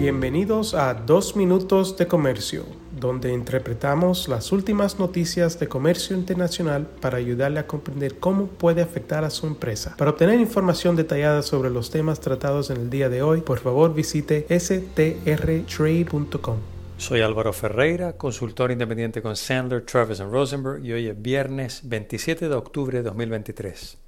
Bienvenidos 0.00 0.72
a 0.72 0.94
Dos 0.94 1.36
Minutos 1.36 1.98
de 1.98 2.06
Comercio, 2.06 2.64
donde 2.98 3.34
interpretamos 3.34 4.28
las 4.28 4.50
últimas 4.50 4.98
noticias 4.98 5.60
de 5.60 5.68
comercio 5.68 6.16
internacional 6.16 6.86
para 7.02 7.18
ayudarle 7.18 7.60
a 7.60 7.66
comprender 7.66 8.18
cómo 8.18 8.46
puede 8.46 8.80
afectar 8.80 9.24
a 9.24 9.30
su 9.30 9.46
empresa. 9.46 9.94
Para 9.98 10.12
obtener 10.12 10.40
información 10.40 10.96
detallada 10.96 11.42
sobre 11.42 11.68
los 11.68 11.90
temas 11.90 12.18
tratados 12.18 12.70
en 12.70 12.78
el 12.78 12.88
día 12.88 13.10
de 13.10 13.20
hoy, 13.20 13.42
por 13.42 13.58
favor 13.58 13.92
visite 13.92 14.46
strtrade.com. 14.58 16.56
Soy 16.96 17.20
Álvaro 17.20 17.52
Ferreira, 17.52 18.14
consultor 18.14 18.70
independiente 18.70 19.20
con 19.20 19.36
Sandler, 19.36 19.84
Travis 19.84 20.20
Rosenberg 20.20 20.82
y 20.82 20.92
hoy 20.92 21.08
es 21.08 21.20
viernes 21.20 21.82
27 21.84 22.48
de 22.48 22.54
octubre 22.54 22.96
de 22.96 23.04
2023. 23.04 23.98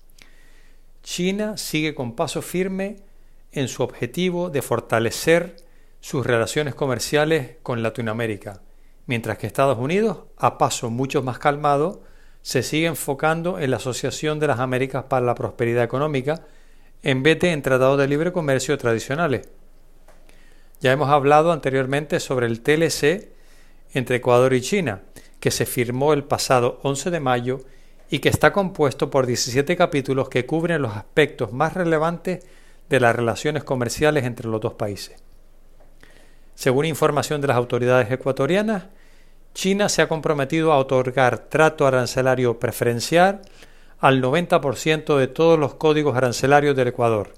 China 1.03 1.59
sigue 1.59 1.95
con 1.95 2.17
paso 2.17 2.41
firme 2.41 2.97
en 3.53 3.69
su 3.69 3.83
objetivo 3.83 4.49
de 4.49 4.63
fortalecer 4.63 5.71
sus 6.03 6.27
relaciones 6.27 6.75
comerciales 6.75 7.59
con 7.63 7.81
Latinoamérica, 7.81 8.61
mientras 9.07 9.39
que 9.39 9.47
Estados 9.47 9.79
Unidos, 9.79 10.25
a 10.37 10.59
paso 10.59 10.91
mucho 10.91 11.23
más 11.23 11.39
calmado, 11.39 12.03
se 12.43 12.65
sigue 12.65 12.89
enfocando 12.89 13.61
en 13.61 13.71
la 13.71 13.77
Asociación 13.77 14.41
de 14.41 14.49
las 14.49 14.59
Américas 14.59 15.05
para 15.05 15.25
la 15.25 15.37
Prosperidad 15.37 15.85
Económica 15.85 16.43
en 17.05 17.23
vez 17.23 17.39
de 17.39 17.53
en 17.53 17.63
tratados 17.63 17.99
de 17.99 18.09
libre 18.09 18.33
comercio 18.33 18.77
tradicionales. 18.79 19.49
Ya 20.81 20.91
hemos 20.91 21.09
hablado 21.09 21.53
anteriormente 21.53 22.19
sobre 22.19 22.47
el 22.47 22.63
TLC 22.63 23.29
entre 23.95 24.17
Ecuador 24.17 24.55
y 24.55 24.61
China, 24.61 25.03
que 25.39 25.53
se 25.53 25.67
firmó 25.67 26.15
el 26.15 26.25
pasado 26.25 26.81
11 26.83 27.13
de 27.13 27.21
mayo 27.21 27.61
y 28.11 28.19
que 28.19 28.29
está 28.29 28.53
compuesto 28.53 29.09
por 29.09 29.27
17 29.27 29.77
capítulos 29.77 30.29
que 30.29 30.47
cubren 30.47 30.83
los 30.83 30.97
aspectos 30.97 31.53
más 31.53 31.75
relevantes 31.75 32.45
de 32.89 32.99
las 32.99 33.15
relaciones 33.15 33.63
comerciales 33.63 34.25
entre 34.25 34.49
los 34.49 34.61
dos 34.61 34.75
países. 34.75 35.23
Según 36.63 36.85
información 36.85 37.41
de 37.41 37.49
las 37.49 37.57
autoridades 37.57 38.09
ecuatorianas, 38.13 38.85
China 39.53 39.89
se 39.89 40.01
ha 40.01 40.07
comprometido 40.07 40.71
a 40.71 40.79
otorgar 40.79 41.49
trato 41.49 41.89
arancelario 41.89 42.61
preferencial 42.61 43.43
al 43.99 44.23
90% 44.23 45.19
de 45.19 45.27
todos 45.27 45.59
los 45.59 45.75
códigos 45.75 46.17
arancelarios 46.17 46.77
del 46.77 46.87
Ecuador, 46.87 47.35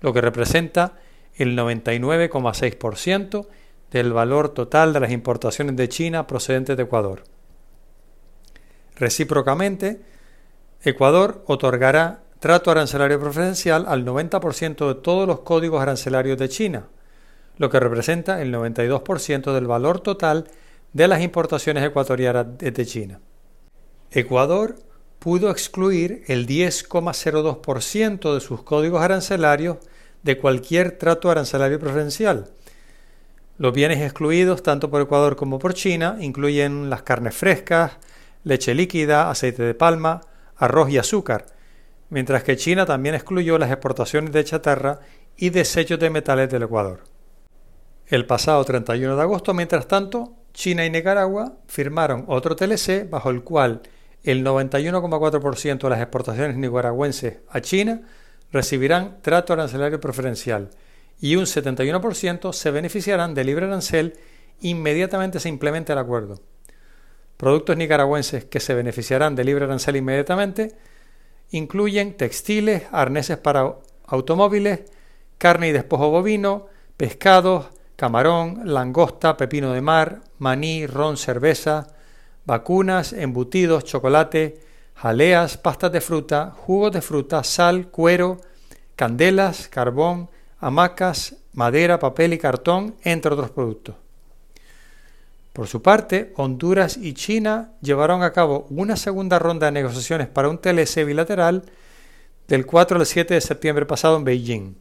lo 0.00 0.12
que 0.12 0.20
representa 0.20 0.92
el 1.34 1.58
99,6% 1.58 3.48
del 3.90 4.12
valor 4.12 4.50
total 4.50 4.92
de 4.92 5.00
las 5.00 5.10
importaciones 5.10 5.74
de 5.74 5.88
China 5.88 6.28
procedentes 6.28 6.76
de 6.76 6.84
Ecuador. 6.84 7.24
Recíprocamente, 8.94 10.02
Ecuador 10.84 11.42
otorgará 11.48 12.22
trato 12.38 12.70
arancelario 12.70 13.18
preferencial 13.18 13.86
al 13.88 14.06
90% 14.06 14.86
de 14.86 14.94
todos 14.94 15.26
los 15.26 15.40
códigos 15.40 15.82
arancelarios 15.82 16.38
de 16.38 16.48
China, 16.48 16.86
lo 17.58 17.70
que 17.70 17.80
representa 17.80 18.42
el 18.42 18.52
92% 18.52 19.52
del 19.52 19.66
valor 19.66 20.00
total 20.00 20.48
de 20.92 21.08
las 21.08 21.22
importaciones 21.22 21.84
ecuatorianas 21.84 22.46
desde 22.58 22.86
China. 22.86 23.20
Ecuador 24.10 24.76
pudo 25.18 25.50
excluir 25.50 26.24
el 26.26 26.46
10,02% 26.46 28.34
de 28.34 28.40
sus 28.40 28.62
códigos 28.62 29.02
arancelarios 29.02 29.78
de 30.22 30.38
cualquier 30.38 30.98
trato 30.98 31.30
arancelario 31.30 31.78
preferencial. 31.78 32.50
Los 33.58 33.72
bienes 33.72 34.00
excluidos 34.00 34.62
tanto 34.62 34.90
por 34.90 35.00
Ecuador 35.00 35.36
como 35.36 35.58
por 35.58 35.74
China 35.74 36.16
incluyen 36.20 36.90
las 36.90 37.02
carnes 37.02 37.34
frescas, 37.34 37.92
leche 38.44 38.74
líquida, 38.74 39.30
aceite 39.30 39.62
de 39.62 39.74
palma, 39.74 40.22
arroz 40.56 40.90
y 40.90 40.98
azúcar, 40.98 41.46
mientras 42.10 42.42
que 42.42 42.56
China 42.56 42.86
también 42.86 43.14
excluyó 43.14 43.58
las 43.58 43.70
exportaciones 43.70 44.32
de 44.32 44.44
chatarra 44.44 45.00
y 45.36 45.50
desechos 45.50 45.98
de 46.00 46.10
metales 46.10 46.50
del 46.50 46.64
Ecuador. 46.64 47.11
El 48.06 48.26
pasado 48.26 48.64
31 48.64 49.16
de 49.16 49.22
agosto, 49.22 49.54
mientras 49.54 49.88
tanto, 49.88 50.34
China 50.52 50.84
y 50.84 50.90
Nicaragua 50.90 51.54
firmaron 51.66 52.24
otro 52.28 52.56
TLC 52.56 53.08
bajo 53.08 53.30
el 53.30 53.42
cual 53.42 53.82
el 54.22 54.44
91,4% 54.44 55.78
de 55.78 55.90
las 55.90 56.00
exportaciones 56.00 56.56
nicaragüenses 56.56 57.38
a 57.48 57.60
China 57.60 58.02
recibirán 58.52 59.18
trato 59.22 59.52
arancelario 59.52 59.98
preferencial 59.98 60.70
y 61.20 61.36
un 61.36 61.44
71% 61.44 62.52
se 62.52 62.70
beneficiarán 62.70 63.34
de 63.34 63.44
libre 63.44 63.66
arancel 63.66 64.14
inmediatamente 64.60 65.40
se 65.40 65.48
implemente 65.48 65.92
el 65.92 65.98
acuerdo. 65.98 66.40
Productos 67.36 67.76
nicaragüenses 67.76 68.44
que 68.44 68.60
se 68.60 68.74
beneficiarán 68.74 69.34
de 69.34 69.44
libre 69.44 69.64
arancel 69.64 69.96
inmediatamente 69.96 70.76
incluyen 71.50 72.16
textiles, 72.16 72.84
arneses 72.92 73.38
para 73.38 73.76
automóviles, 74.06 74.80
carne 75.38 75.68
y 75.68 75.72
despojo 75.72 76.10
bovino, 76.10 76.66
pescados, 76.96 77.66
camarón, 78.02 78.62
langosta, 78.64 79.36
pepino 79.36 79.72
de 79.72 79.80
mar, 79.80 80.22
maní, 80.38 80.88
ron, 80.88 81.16
cerveza, 81.16 81.86
vacunas, 82.44 83.12
embutidos, 83.12 83.84
chocolate, 83.84 84.58
jaleas, 84.96 85.56
pastas 85.56 85.92
de 85.92 86.00
fruta, 86.00 86.50
jugos 86.50 86.90
de 86.90 87.00
fruta, 87.00 87.44
sal, 87.44 87.92
cuero, 87.92 88.40
candelas, 88.96 89.68
carbón, 89.68 90.30
hamacas, 90.58 91.36
madera, 91.52 92.00
papel 92.00 92.32
y 92.32 92.38
cartón, 92.38 92.96
entre 93.04 93.34
otros 93.34 93.52
productos. 93.52 93.94
Por 95.52 95.68
su 95.68 95.80
parte, 95.80 96.32
Honduras 96.34 96.96
y 96.96 97.14
China 97.14 97.70
llevaron 97.82 98.24
a 98.24 98.32
cabo 98.32 98.66
una 98.70 98.96
segunda 98.96 99.38
ronda 99.38 99.66
de 99.66 99.72
negociaciones 99.74 100.26
para 100.26 100.48
un 100.48 100.58
TLC 100.58 101.04
bilateral 101.06 101.62
del 102.48 102.66
4 102.66 102.98
al 102.98 103.06
7 103.06 103.34
de 103.34 103.40
septiembre 103.40 103.86
pasado 103.86 104.16
en 104.16 104.24
Beijing. 104.24 104.74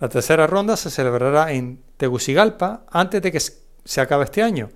La 0.00 0.10
tercera 0.10 0.46
ronda 0.46 0.76
se 0.76 0.90
celebrará 0.90 1.52
en 1.52 1.88
Tegucigalpa 2.00 2.86
antes 2.90 3.20
de 3.20 3.30
que 3.30 3.40
se 3.40 4.00
acabe 4.00 4.24
este 4.24 4.42
año 4.42 4.70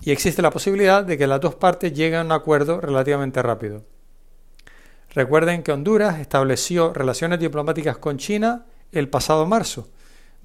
y 0.00 0.12
existe 0.12 0.42
la 0.42 0.52
posibilidad 0.52 1.04
de 1.04 1.18
que 1.18 1.26
las 1.26 1.40
dos 1.40 1.56
partes 1.56 1.92
lleguen 1.92 2.20
a 2.20 2.24
un 2.24 2.32
acuerdo 2.32 2.80
relativamente 2.80 3.42
rápido. 3.42 3.82
Recuerden 5.12 5.64
que 5.64 5.72
Honduras 5.72 6.20
estableció 6.20 6.92
relaciones 6.92 7.40
diplomáticas 7.40 7.98
con 7.98 8.16
China 8.18 8.66
el 8.92 9.08
pasado 9.08 9.44
marzo, 9.46 9.88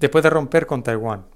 después 0.00 0.24
de 0.24 0.30
romper 0.30 0.66
con 0.66 0.82
Taiwán. 0.82 1.26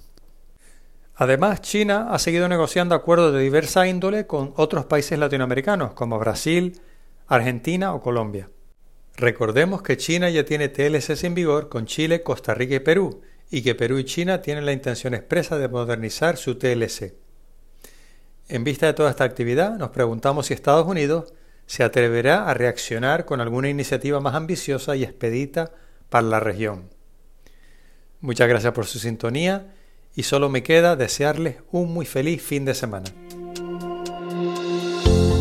Además, 1.15 1.61
China 1.61 2.09
ha 2.11 2.19
seguido 2.19 2.49
negociando 2.49 2.97
acuerdos 2.97 3.33
de 3.35 3.41
diversa 3.41 3.87
índole 3.87 4.27
con 4.27 4.53
otros 4.57 4.87
países 4.87 5.17
latinoamericanos 5.17 5.93
como 5.93 6.19
Brasil, 6.19 6.81
Argentina 7.29 7.95
o 7.95 8.01
Colombia. 8.01 8.51
Recordemos 9.17 9.83
que 9.83 9.97
China 9.97 10.29
ya 10.29 10.45
tiene 10.45 10.69
TLCs 10.69 11.23
en 11.23 11.35
vigor 11.35 11.69
con 11.69 11.87
Chile, 11.87 12.25
Costa 12.25 12.53
Rica 12.53 12.75
y 12.75 12.81
Perú, 12.81 13.23
y 13.51 13.63
que 13.63 13.75
Perú 13.75 13.99
y 13.99 14.05
China 14.05 14.43
tienen 14.43 14.67
la 14.67 14.73
intención 14.73 15.15
expresa 15.15 15.59
de 15.59 15.69
modernizar 15.69 16.37
su 16.37 16.57
TLC. 16.57 17.15
En 18.49 18.65
vista 18.65 18.87
de 18.87 18.93
toda 18.93 19.11
esta 19.11 19.25
actividad, 19.25 19.77
nos 19.77 19.91
preguntamos 19.91 20.47
si 20.47 20.55
Estados 20.55 20.87
Unidos 20.87 21.33
se 21.67 21.83
atreverá 21.83 22.49
a 22.49 22.55
reaccionar 22.55 23.25
con 23.25 23.41
alguna 23.41 23.69
iniciativa 23.69 24.21
más 24.21 24.35
ambiciosa 24.35 24.95
y 24.97 25.03
expedita 25.03 25.73
para 26.09 26.27
la 26.27 26.41
región. 26.41 26.89
Muchas 28.21 28.49
gracias 28.49 28.73
por 28.73 28.87
su 28.87 28.99
sintonía 28.99 29.75
y 30.15 30.23
solo 30.23 30.49
me 30.49 30.63
queda 30.63 30.97
desearles 30.97 31.57
un 31.73 31.93
muy 31.93 32.07
feliz 32.07 32.43
fin 32.43 32.65
de 32.65 32.75
semana. 32.75 33.26